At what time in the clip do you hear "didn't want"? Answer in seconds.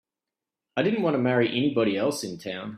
0.81-1.13